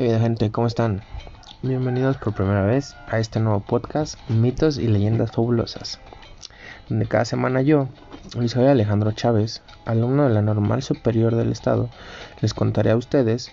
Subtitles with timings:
[0.00, 0.50] ¿Qué gente?
[0.50, 1.02] ¿Cómo están?
[1.60, 6.00] Bienvenidos por primera vez a este nuevo podcast Mitos y Leyendas Fabulosas,
[6.88, 7.86] donde cada semana yo,
[8.34, 11.90] Luis Alejandro Chávez, alumno de la Normal Superior del Estado,
[12.40, 13.52] les contaré a ustedes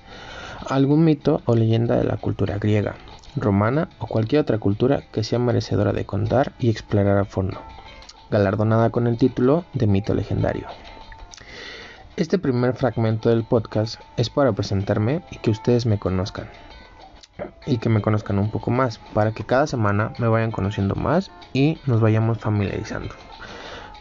[0.69, 2.95] algún mito o leyenda de la cultura griega,
[3.35, 7.59] romana o cualquier otra cultura que sea merecedora de contar y explorar a fondo,
[8.31, 10.67] galardonada con el título de mito legendario.
[12.17, 16.49] Este primer fragmento del podcast es para presentarme y que ustedes me conozcan.
[17.67, 21.29] Y que me conozcan un poco más, para que cada semana me vayan conociendo más
[21.53, 23.13] y nos vayamos familiarizando.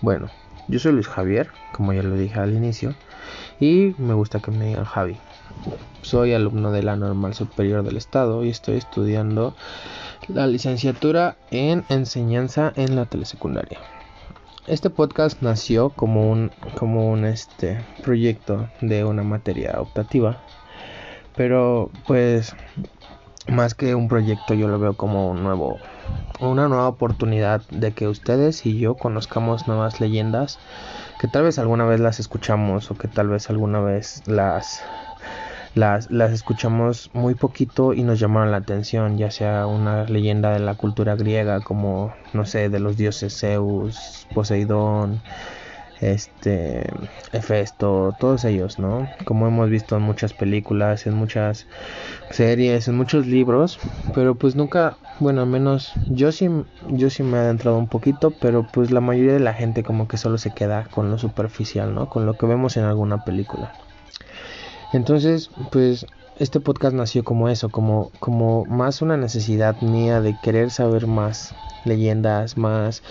[0.01, 0.30] Bueno,
[0.66, 2.95] yo soy Luis Javier, como ya lo dije al inicio,
[3.60, 5.19] y me gusta que me digan Javi.
[6.01, 9.55] Soy alumno de la Normal Superior del Estado y estoy estudiando
[10.29, 13.79] la licenciatura en enseñanza en la telesecundaria.
[14.66, 20.43] Este podcast nació como un, como un este, proyecto de una materia optativa,
[21.37, 22.57] pero pues
[23.46, 25.79] más que un proyecto yo lo veo como un nuevo,
[26.40, 30.59] una nueva oportunidad de que ustedes y yo conozcamos nuevas leyendas
[31.21, 34.83] que tal vez alguna vez las escuchamos o que tal vez alguna vez las
[35.77, 40.59] las, las escuchamos muy poquito y nos llamaron la atención, ya sea una leyenda de
[40.59, 45.21] la cultura griega como, no sé, de los dioses Zeus, Poseidón,
[46.01, 46.91] este,
[47.33, 49.07] Hefesto, todos ellos, ¿no?
[49.27, 51.66] Como hemos visto en muchas películas, en muchas
[52.30, 53.79] series, en muchos libros,
[54.15, 56.49] pero pues nunca, bueno, al menos yo sí,
[56.88, 60.09] yo sí me he adentrado un poquito, pero pues la mayoría de la gente como
[60.09, 62.09] que solo se queda con lo superficial, ¿no?
[62.09, 63.74] Con lo que vemos en alguna película.
[64.97, 66.06] Entonces, pues
[66.39, 71.55] este podcast nació como eso, como, como más una necesidad mía de querer saber más
[71.84, 73.03] leyendas, más,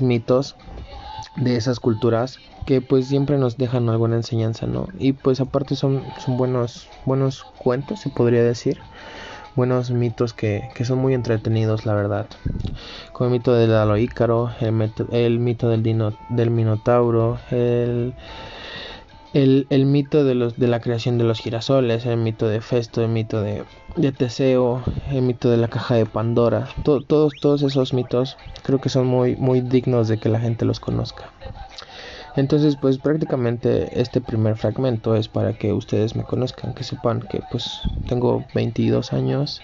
[0.00, 0.54] mitos
[1.34, 4.86] de esas culturas que pues siempre nos dejan alguna enseñanza, ¿no?
[5.00, 8.78] Y pues aparte son, son buenos, buenos cuentos, se podría decir.
[9.56, 12.26] Buenos mitos que, que son muy entretenidos, la verdad.
[13.12, 18.14] Como el mito del Aloícaro, el, el mito del, dino, del Minotauro, el
[19.32, 23.02] el, el, mito de, los, de la creación de los girasoles, el mito de Festo,
[23.02, 23.64] el mito de,
[23.96, 28.88] de Teseo, el mito de la caja de Pandora, todos, todos esos mitos creo que
[28.88, 31.30] son muy, muy dignos de que la gente los conozca.
[32.36, 37.42] Entonces, pues prácticamente este primer fragmento es para que ustedes me conozcan, que sepan que
[37.50, 39.60] pues tengo 22 años,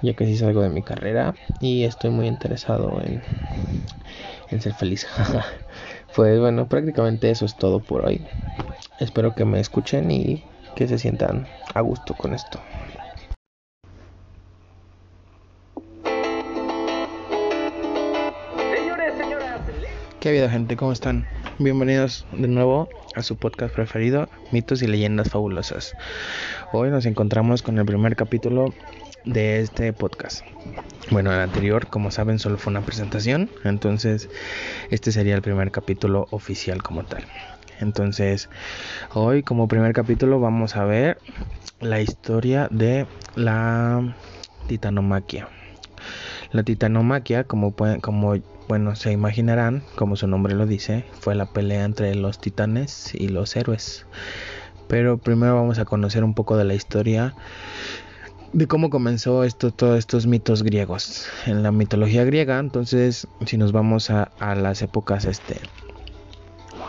[0.00, 3.22] ya que sí salgo de mi carrera y estoy muy interesado en,
[4.50, 5.06] en ser feliz.
[6.14, 8.20] pues bueno, prácticamente eso es todo por hoy.
[9.00, 10.44] Espero que me escuchen y
[10.76, 12.60] que se sientan a gusto con esto.
[20.20, 20.76] ¿Qué ha habido gente?
[20.76, 21.26] ¿Cómo están?
[21.58, 25.94] Bienvenidos de nuevo a su podcast preferido, Mitos y Leyendas Fabulosas.
[26.72, 28.72] Hoy nos encontramos con el primer capítulo
[29.24, 30.44] de este podcast.
[31.10, 34.28] Bueno, el anterior, como saben, solo fue una presentación, entonces
[34.90, 37.24] este sería el primer capítulo oficial como tal.
[37.80, 38.48] Entonces,
[39.12, 41.18] hoy como primer capítulo vamos a ver
[41.80, 44.14] la historia de la
[44.68, 45.48] titanomaquia.
[46.52, 48.36] La titanomaquia, como como
[48.68, 53.28] bueno, se imaginarán, como su nombre lo dice, fue la pelea entre los titanes y
[53.28, 54.06] los héroes.
[54.88, 57.34] Pero primero vamos a conocer un poco de la historia
[58.52, 61.26] de cómo comenzó esto, todos estos mitos griegos.
[61.46, 65.56] En la mitología griega, entonces, si nos vamos a, a las épocas, este,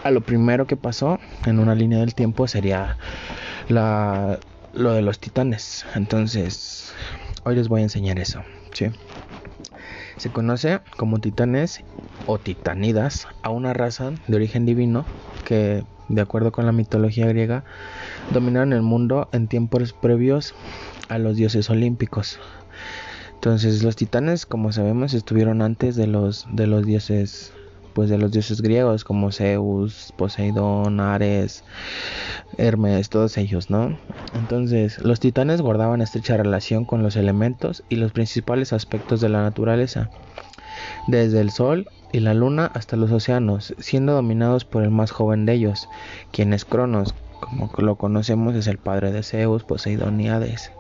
[0.04, 2.98] a lo primero que pasó en una línea del tiempo sería
[3.70, 4.40] la,
[4.74, 5.86] lo de los titanes.
[5.96, 6.94] Entonces,
[7.46, 8.44] hoy les voy a enseñar eso,
[8.74, 8.88] ¿sí?
[10.18, 11.84] Se conoce como titanes
[12.28, 15.06] o titanidas a una raza de origen divino
[15.46, 17.64] que, de acuerdo con la mitología griega,
[18.32, 20.54] dominaron el mundo en tiempos previos
[21.10, 22.40] a los dioses olímpicos.
[23.34, 27.54] Entonces los titanes, como sabemos, estuvieron antes de los de los dioses
[27.94, 31.64] pues de los dioses griegos como Zeus, Poseidón, Ares,
[32.58, 33.98] Hermes, todos ellos, ¿no?
[34.34, 39.44] Entonces, los titanes guardaban estrecha relación con los elementos y los principales aspectos de la
[39.44, 40.10] naturaleza,
[41.08, 45.46] desde el sol y la luna hasta los océanos, siendo dominados por el más joven
[45.46, 45.88] de ellos,
[46.32, 50.72] quien es Cronos, como lo conocemos es el padre de Zeus, Poseidón y Hades.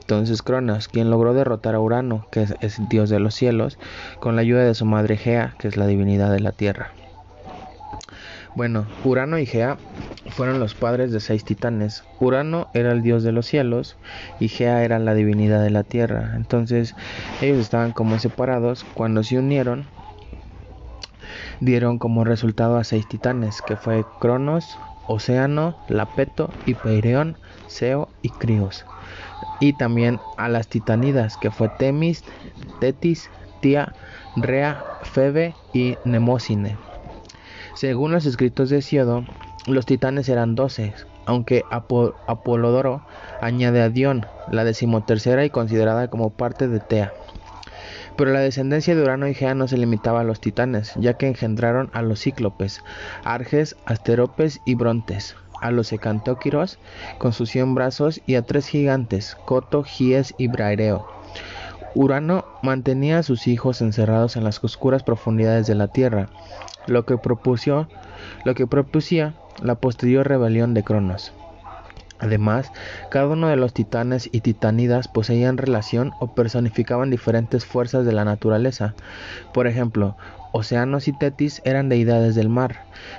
[0.00, 3.78] Entonces Cronos, quien logró derrotar a Urano, que es, dios de los cielos,
[4.20, 6.92] con la ayuda de su madre Gea, que es la divinidad de la tierra.
[8.54, 9.76] Bueno, Urano y Gea
[10.30, 12.04] fueron los padres de seis titanes.
[12.20, 13.96] Urano era el dios de los cielos
[14.40, 16.32] y Gea era la divinidad de la tierra.
[16.34, 16.94] Entonces
[17.42, 18.84] ellos estaban como separados.
[18.94, 19.84] Cuando se unieron,
[21.60, 27.36] dieron como resultado a seis titanes, que fue Cronos, Océano, Lapeto, Hipeireón,
[27.66, 28.86] Seo y Crios.
[29.60, 32.24] Y también a las titanidas, que fue Temis,
[32.80, 33.92] Tetis, Tía,
[34.36, 36.76] Rea, Febe y Nemocine.
[37.74, 39.24] Según los escritos de Siodo,
[39.66, 40.94] los titanes eran doce,
[41.26, 43.02] aunque Apolodoro
[43.40, 47.12] añade a Dion, la decimotercera y considerada como parte de Tea.
[48.16, 51.28] Pero la descendencia de Urano y Gea no se limitaba a los titanes, ya que
[51.28, 52.82] engendraron a los cíclopes,
[53.24, 56.78] Arges, Asteropes y Brontes, a los ecantóquiros
[57.18, 61.06] con sus cien brazos y a tres gigantes, Coto, Gies y Braereo.
[61.94, 66.28] Urano mantenía a sus hijos encerrados en las oscuras profundidades de la tierra,
[66.86, 67.88] lo que, propusió,
[68.44, 71.32] lo que propusía la posterior rebelión de Cronos.
[72.18, 72.72] Además,
[73.10, 78.24] cada uno de los titanes y titanidas poseían relación o personificaban diferentes fuerzas de la
[78.24, 78.94] naturaleza.
[79.52, 80.16] Por ejemplo,
[80.50, 82.76] Océanos y Tetis eran deidades del mar,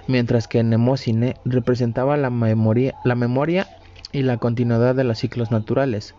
[0.07, 2.95] mientras que Nemocine representaba la memoria,
[4.11, 6.15] y la continuidad de los ciclos naturales,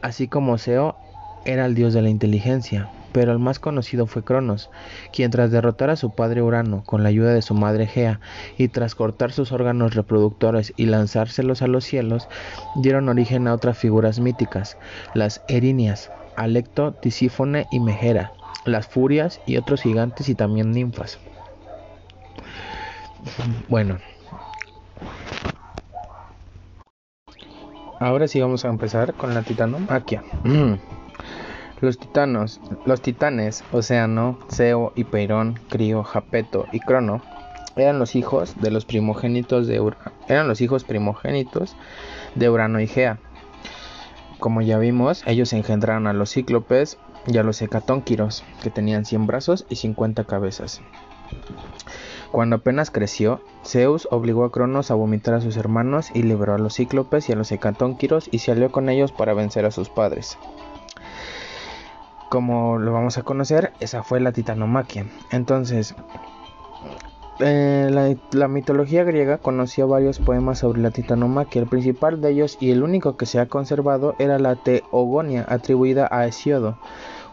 [0.00, 0.96] así como Seo
[1.44, 4.68] era el dios de la inteligencia pero el más conocido fue Cronos,
[5.10, 8.20] quien tras derrotar a su padre Urano con la ayuda de su madre Gea
[8.58, 12.28] y tras cortar sus órganos reproductores y lanzárselos a los cielos,
[12.74, 14.76] dieron origen a otras figuras míticas,
[15.14, 18.32] las Erinias, Alecto, Tisífone y Megera,
[18.66, 21.18] las Furias y otros gigantes y también ninfas.
[23.68, 23.96] Bueno.
[27.98, 30.22] Ahora sí vamos a empezar con la titanomaquia.
[31.80, 31.98] Los
[33.02, 37.20] titanes, Océano, Ceo, Hiperón, Crio, Japeto y Crono,
[37.76, 39.80] eran los hijos de los primogénitos de
[42.50, 43.18] Urano y Gea.
[44.38, 46.96] Como ya vimos, ellos engendraron a los cíclopes
[47.26, 50.80] y a los hecatónquiros, que tenían 100 brazos y 50 cabezas.
[52.32, 56.58] Cuando apenas creció, Zeus obligó a Cronos a vomitar a sus hermanos y liberó a
[56.58, 59.90] los cíclopes y a los hecatónquiros y se alió con ellos para vencer a sus
[59.90, 60.38] padres
[62.28, 65.06] como lo vamos a conocer, esa fue la titanomaquia.
[65.30, 65.94] Entonces,
[67.38, 71.60] eh, la, mitología griega conocía varios poemas sobre la titanomaquia.
[71.60, 76.08] El principal de ellos y el único que se ha conservado era la Teogonia, atribuida
[76.10, 76.78] a Hesiodo,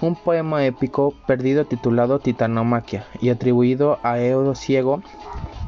[0.02, 5.02] un poema épico perdido titulado Titanomaquia y atribuido a Eodo Ciego,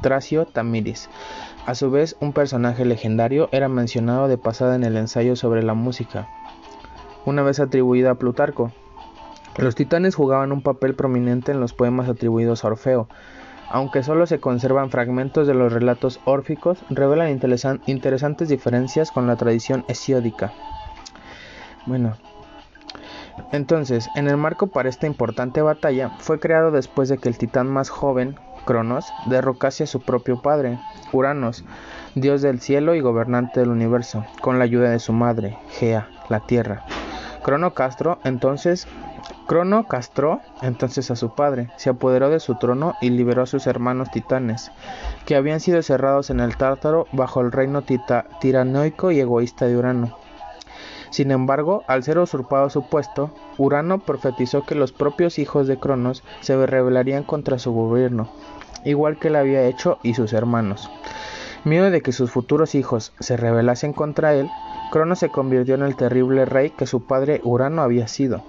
[0.01, 1.09] Tracio Tamiris.
[1.65, 5.73] A su vez, un personaje legendario era mencionado de pasada en el ensayo sobre la
[5.73, 6.27] música,
[7.25, 8.71] una vez atribuida a Plutarco.
[9.57, 13.07] Los titanes jugaban un papel prominente en los poemas atribuidos a Orfeo.
[13.69, 17.29] Aunque solo se conservan fragmentos de los relatos órficos, revelan
[17.85, 20.53] interesantes diferencias con la tradición hesiódica.
[21.85, 22.15] Bueno,
[23.51, 27.67] entonces, en el marco para esta importante batalla, fue creado después de que el titán
[27.67, 28.35] más joven,
[28.65, 30.79] Cronos, derrocase a su propio padre,
[31.11, 31.63] Uranos,
[32.15, 36.41] dios del cielo y gobernante del universo, con la ayuda de su madre, Gea, la
[36.41, 36.85] tierra.
[37.45, 38.87] Crono Castro entonces
[39.45, 43.67] Crono castró entonces a su padre, se apoderó de su trono y liberó a sus
[43.67, 44.71] hermanos titanes,
[45.27, 47.83] que habían sido cerrados en el Tártaro bajo el reino
[48.41, 50.17] tiranoico y egoísta de Urano.
[51.11, 56.23] Sin embargo, al ser usurpado su puesto, Urano profetizó que los propios hijos de Cronos
[56.41, 58.27] se rebelarían contra su gobierno,
[58.85, 60.89] igual que él había hecho y sus hermanos.
[61.63, 64.49] Miedo de que sus futuros hijos se rebelasen contra él,
[64.91, 68.43] Cronos se convirtió en el terrible rey que su padre Urano había sido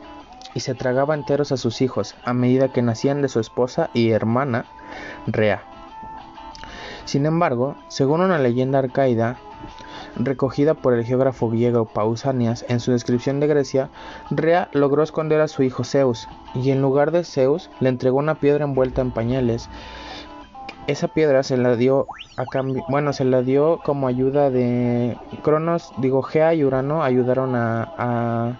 [0.54, 4.10] y se tragaba enteros a sus hijos a medida que nacían de su esposa y
[4.10, 4.64] hermana
[5.26, 5.62] Rea.
[7.04, 9.36] Sin embargo, según una leyenda arcaida
[10.16, 13.90] recogida por el geógrafo griego Pausanias en su descripción de Grecia,
[14.30, 18.36] Rea logró esconder a su hijo Zeus y en lugar de Zeus le entregó una
[18.36, 19.68] piedra envuelta en pañales
[20.86, 25.92] esa piedra se la dio a cambio, bueno, se la dio como ayuda de Cronos,
[25.98, 28.56] digo, Gea y Urano ayudaron a,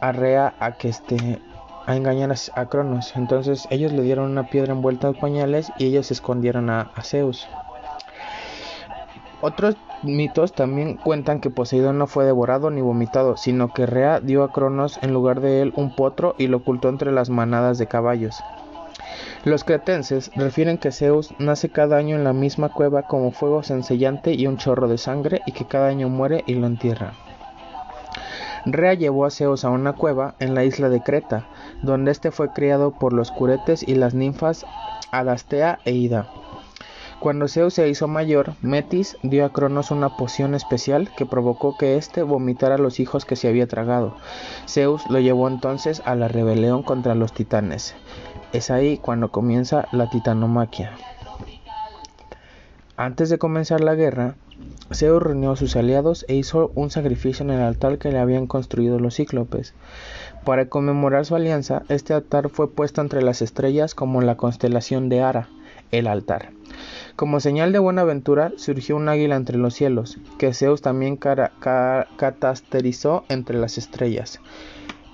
[0.00, 1.40] a, Rea a que este
[1.86, 3.12] a engañar a, Cronos.
[3.16, 7.46] Entonces ellos le dieron una piedra envuelta en pañales y ellos escondieron a, a Zeus.
[9.40, 14.42] Otros mitos también cuentan que Poseidón no fue devorado ni vomitado, sino que Rea dio
[14.42, 17.86] a Cronos en lugar de él un potro y lo ocultó entre las manadas de
[17.86, 18.42] caballos.
[19.46, 24.34] Los cretenses refieren que Zeus nace cada año en la misma cueva como fuego sencillante
[24.34, 27.12] y un chorro de sangre y que cada año muere y lo entierra.
[28.64, 31.46] Rea llevó a Zeus a una cueva en la isla de Creta,
[31.80, 34.66] donde éste fue criado por los curetes y las ninfas
[35.12, 36.28] Alastea e Ida.
[37.20, 41.96] Cuando Zeus se hizo mayor, Metis dio a Cronos una poción especial que provocó que
[41.96, 44.16] éste vomitara los hijos que se había tragado.
[44.68, 47.94] Zeus lo llevó entonces a la rebelión contra los titanes.
[48.56, 50.92] Es ahí cuando comienza la titanomaquia.
[52.96, 54.36] Antes de comenzar la guerra,
[54.90, 58.46] Zeus reunió a sus aliados e hizo un sacrificio en el altar que le habían
[58.46, 59.74] construido los cíclopes.
[60.46, 65.20] Para conmemorar su alianza, este altar fue puesto entre las estrellas como la constelación de
[65.20, 65.50] Ara,
[65.90, 66.52] el altar.
[67.14, 73.26] Como señal de buena aventura surgió un águila entre los cielos, que Zeus también catasterizó
[73.28, 74.40] entre las estrellas.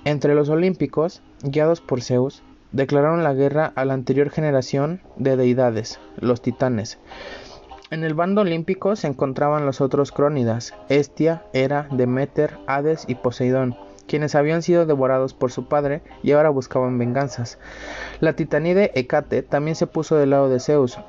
[0.05, 2.41] Entre los olímpicos, guiados por Zeus,
[2.73, 6.99] declararon la guerra a la anterior generación de deidades, los titanes.
[7.91, 13.77] En el bando olímpico se encontraban los otros crónidas, Estia, Hera, Demeter, Hades y Poseidón
[14.07, 17.57] quienes habían sido devorados por su padre y ahora buscaban venganzas.
[18.19, 20.99] La titanide Hecate también se puso del lado de Zeus,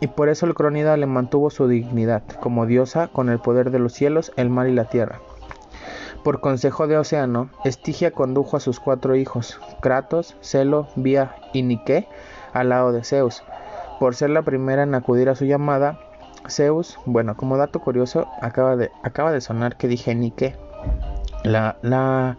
[0.00, 3.78] y por eso el cronida le mantuvo su dignidad como diosa con el poder de
[3.78, 5.20] los cielos, el mar y la tierra.
[6.24, 12.08] Por consejo de Océano, Estigia condujo a sus cuatro hijos, Kratos, Celo, Vía y Nike,
[12.54, 13.42] al lado de Zeus.
[14.00, 16.00] Por ser la primera en acudir a su llamada,
[16.48, 20.56] Zeus, bueno, como dato curioso, acaba de, acaba de sonar que dije Nike,
[21.42, 22.38] la, la,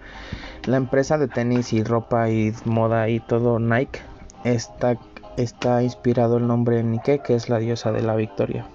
[0.66, 4.02] la empresa de tenis y ropa y moda y todo Nike
[4.44, 4.98] está,
[5.38, 8.66] está inspirado el nombre de Nike, que es la diosa de la victoria.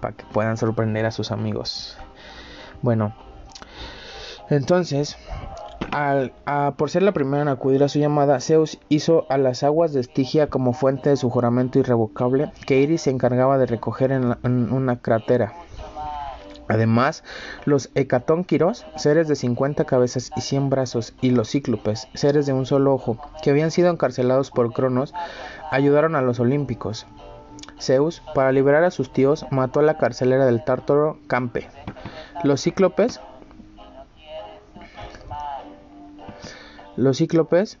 [0.00, 1.98] Para que puedan sorprender a sus amigos.
[2.80, 3.14] Bueno,
[4.50, 5.16] entonces,
[6.76, 10.00] por ser la primera en acudir a su llamada, Zeus hizo a las aguas de
[10.00, 14.72] Estigia como fuente de su juramento irrevocable que Iris se encargaba de recoger en, en
[14.72, 15.52] una cratera.
[16.70, 17.24] Además,
[17.64, 22.64] los hecatónquiros, seres de 50 cabezas y 100 brazos, y los cíclopes, seres de un
[22.64, 25.12] solo ojo, que habían sido encarcelados por Cronos,
[25.72, 27.06] ayudaron a los olímpicos.
[27.80, 31.68] Zeus, para liberar a sus tíos, mató a la carcelera del tártaro Campe.
[32.44, 33.20] Los cíclopes
[37.00, 37.78] Los cíclopes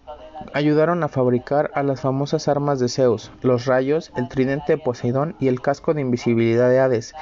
[0.54, 5.36] ayudaron a fabricar a las famosas armas de Zeus, los rayos, el tridente de Poseidón
[5.38, 7.12] y el casco de invisibilidad de Hades.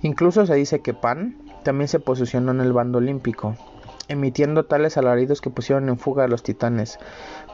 [0.00, 3.56] Incluso se dice que Pan también se posicionó en el bando olímpico,
[4.06, 7.00] emitiendo tales alaridos que pusieron en fuga a los titanes.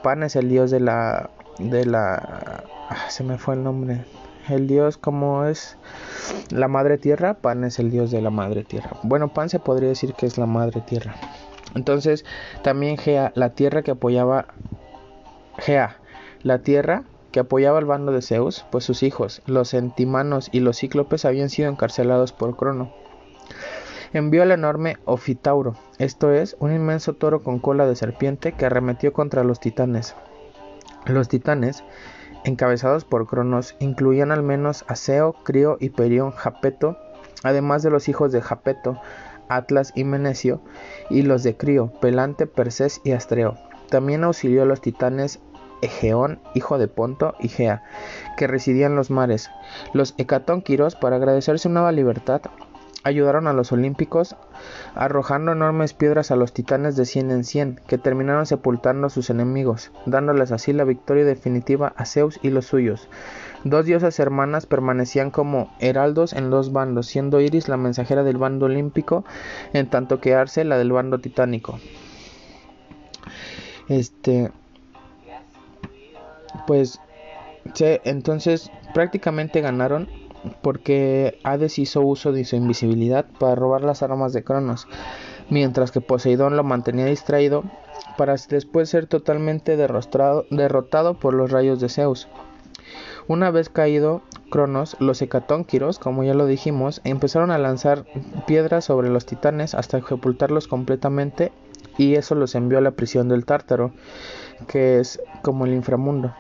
[0.02, 4.04] Pan es el dios de la de la ah, se me fue el nombre.
[4.46, 5.78] El dios como es
[6.50, 8.90] la madre tierra, Pan es el dios de la madre tierra.
[9.04, 11.14] Bueno, Pan se podría decir que es la madre tierra.
[11.74, 12.24] Entonces,
[12.62, 14.46] también Gea, la tierra que apoyaba
[15.58, 15.98] Gea,
[16.42, 20.78] la tierra que apoyaba al bando de Zeus, pues sus hijos, los entimanos y los
[20.78, 22.92] cíclopes habían sido encarcelados por Crono.
[24.12, 29.12] Envió al enorme Ofitauro, esto es, un inmenso toro con cola de serpiente que arremetió
[29.12, 30.14] contra los titanes.
[31.04, 31.84] Los titanes,
[32.44, 36.96] encabezados por Cronos, incluían al menos a Seo, Crio, Hiperión, Japeto,
[37.42, 38.98] además de los hijos de Japeto,
[39.48, 40.60] Atlas y Menecio,
[41.10, 43.56] y los de Crio, Pelante, Persés y Astreo.
[43.88, 45.40] También auxilió a los titanes
[45.82, 47.82] Egeón, hijo de Ponto, y Gea,
[48.36, 49.50] que residían en los mares.
[49.92, 52.42] Los hecatónquiros, para agradecer su nueva libertad,
[53.06, 54.34] ayudaron a los olímpicos
[54.96, 59.30] arrojando enormes piedras a los titanes de cien en cien, que terminaron sepultando a sus
[59.30, 63.08] enemigos, dándoles así la victoria definitiva a Zeus y los suyos.
[63.64, 68.66] Dos diosas hermanas permanecían como heraldos en los bandos, siendo Iris la mensajera del bando
[68.66, 69.24] olímpico,
[69.72, 71.78] en tanto que Arce la del bando titánico.
[73.88, 74.50] Este,
[76.66, 77.00] pues,
[78.04, 80.08] entonces prácticamente ganaron
[80.62, 84.86] porque Hades hizo uso de su invisibilidad para robar las armas de Cronos,
[85.50, 87.64] mientras que Poseidón lo mantenía distraído
[88.16, 92.28] para después ser totalmente derrotado por los rayos de Zeus.
[93.28, 98.04] Una vez caído Cronos, los hecatónquiros, como ya lo dijimos, empezaron a lanzar
[98.46, 101.50] piedras sobre los titanes hasta sepultarlos completamente
[101.98, 103.92] y eso los envió a la prisión del Tártaro,
[104.68, 106.32] que es como el inframundo.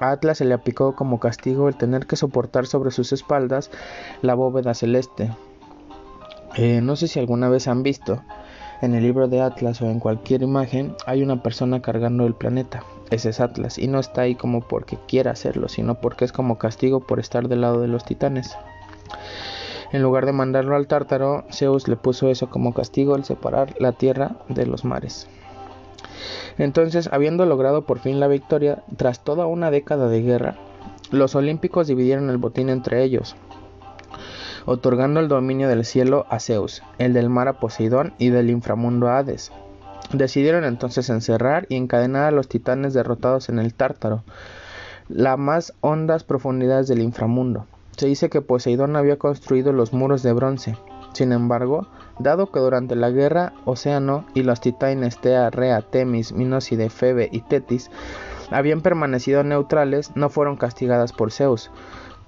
[0.00, 3.70] A Atlas se le aplicó como castigo el tener que soportar sobre sus espaldas
[4.20, 5.30] la bóveda celeste.
[6.56, 8.20] Eh, no sé si alguna vez han visto
[8.82, 12.82] en el libro de Atlas o en cualquier imagen hay una persona cargando el planeta.
[13.10, 16.58] Ese es Atlas y no está ahí como porque quiera hacerlo, sino porque es como
[16.58, 18.56] castigo por estar del lado de los titanes.
[19.92, 23.92] En lugar de mandarlo al Tártaro, Zeus le puso eso como castigo el separar la
[23.92, 25.28] tierra de los mares.
[26.58, 30.56] Entonces, habiendo logrado por fin la victoria, tras toda una década de guerra,
[31.10, 33.36] los olímpicos dividieron el botín entre ellos,
[34.66, 39.08] otorgando el dominio del cielo a Zeus, el del mar a Poseidón y del inframundo
[39.08, 39.52] a Hades.
[40.12, 44.24] Decidieron entonces encerrar y encadenar a los titanes derrotados en el Tártaro,
[45.08, 47.66] las más hondas profundidades del inframundo.
[47.96, 50.76] Se dice que Poseidón había construido los muros de bronce.
[51.12, 51.88] Sin embargo,
[52.18, 57.42] dado que durante la guerra Océano y los titanes Tea, Rea, Temis, Minóside, Febe y
[57.42, 57.90] Tetis
[58.50, 61.70] habían permanecido neutrales, no fueron castigadas por Zeus,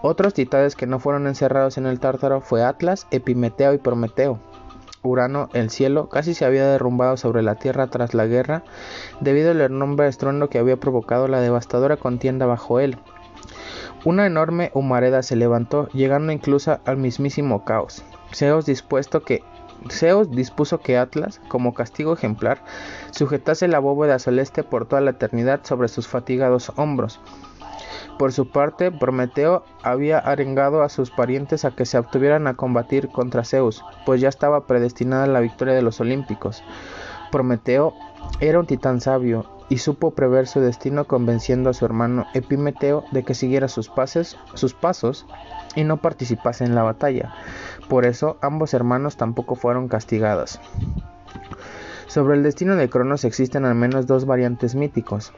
[0.01, 4.39] Otros titanes que no fueron encerrados en el Tártaro fue Atlas, Epimeteo y Prometeo.
[5.03, 8.65] Urano, el cielo, casi se había derrumbado sobre la Tierra tras la guerra,
[9.21, 12.99] debido al enorme estruendo que había provocado la devastadora contienda bajo él.
[14.05, 18.05] Una enorme humareda se levantó, llegando incluso al mismísimo caos.
[18.35, 19.43] Zeus, dispuesto que,
[19.91, 22.63] Zeus dispuso que Atlas, como castigo ejemplar,
[23.11, 27.21] sujetase la bóveda celeste por toda la eternidad sobre sus fatigados hombros.
[28.19, 33.09] Por su parte, Prometeo había arengado a sus parientes a que se obtuvieran a combatir
[33.09, 36.63] contra Zeus, pues ya estaba predestinada la victoria de los olímpicos.
[37.33, 37.95] Prometeo
[38.41, 43.25] era un titán sabio y supo prever su destino convenciendo a su hermano Epimeteo de
[43.25, 43.91] que siguiera sus,
[44.55, 45.27] sus pasos
[45.75, 47.35] y no participase en la batalla.
[47.89, 50.61] Por eso ambos hermanos tampoco fueron castigados.
[52.07, 55.33] Sobre el destino de Cronos existen al menos dos variantes míticos.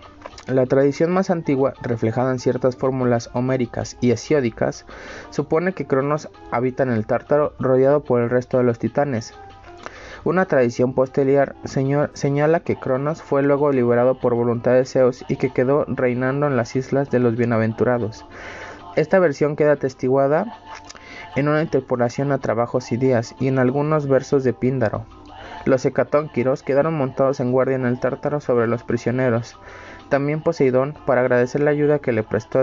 [0.47, 4.87] La tradición más antigua, reflejada en ciertas fórmulas homéricas y hesiódicas,
[5.31, 9.35] supone que Cronos habita en el Tártaro rodeado por el resto de los titanes.
[10.23, 15.53] Una tradición posterior señala que Cronos fue luego liberado por voluntad de Zeus y que
[15.53, 18.25] quedó reinando en las islas de los bienaventurados.
[18.95, 20.61] Esta versión queda atestiguada
[21.35, 25.07] en una interpolación a trabajos y días y en algunos versos de Píndaro.
[25.65, 29.59] Los hecatónquiros quedaron montados en guardia en el Tártaro sobre los prisioneros.
[30.09, 32.63] También Poseidón, para agradecer la ayuda que le prestó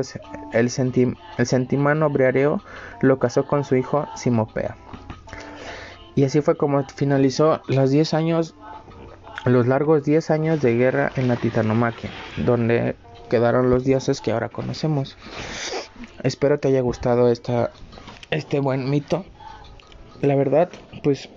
[0.53, 2.61] el, centimano Briareo,
[3.01, 4.77] lo casó con su hijo Simopea.
[6.15, 8.55] Y así fue como finalizó los 10 años,
[9.45, 12.95] los largos 10 años de guerra en la Titanomaquia, donde
[13.29, 15.17] quedaron los dioses que ahora conocemos.
[16.21, 17.71] Espero te haya gustado esta,
[18.29, 19.25] este buen mito.
[20.21, 20.69] La verdad,
[21.03, 21.29] pues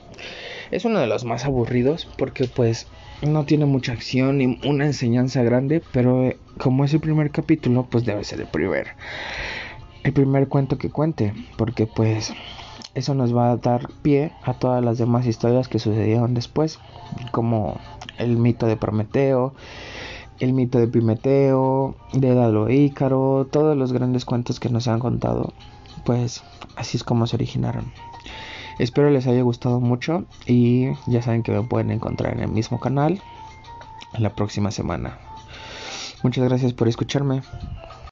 [0.70, 2.86] es uno de los más aburridos porque pues
[3.22, 7.86] no tiene mucha acción ni una enseñanza grande, pero eh, como es el primer capítulo,
[7.90, 8.88] pues debe ser el primer
[10.04, 12.32] el primer cuento que cuente, porque pues
[12.94, 16.78] eso nos va a dar pie a todas las demás historias que sucedieron después,
[17.32, 17.80] como
[18.16, 19.54] el mito de Prometeo,
[20.38, 25.00] el mito de Pimeteo, de Dalo e Ícaro, todos los grandes cuentos que nos han
[25.00, 25.52] contado,
[26.04, 26.44] pues
[26.76, 27.92] así es como se originaron.
[28.78, 32.78] Espero les haya gustado mucho y ya saben que me pueden encontrar en el mismo
[32.78, 33.20] canal
[34.18, 35.18] la próxima semana.
[36.22, 37.42] Muchas gracias por escucharme.